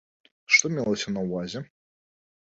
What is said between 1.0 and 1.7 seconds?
на ўвазе?